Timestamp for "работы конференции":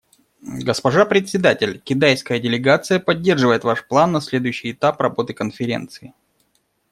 4.99-6.15